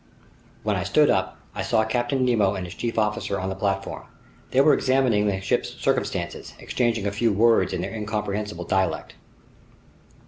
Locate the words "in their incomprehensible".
7.71-8.65